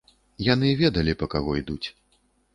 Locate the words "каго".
1.35-1.55